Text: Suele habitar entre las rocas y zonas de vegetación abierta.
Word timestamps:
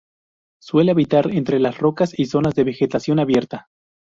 Suele 0.59 0.93
habitar 0.93 1.29
entre 1.29 1.59
las 1.59 1.77
rocas 1.77 2.17
y 2.17 2.25
zonas 2.25 2.55
de 2.55 2.63
vegetación 2.63 3.19
abierta. 3.19 3.67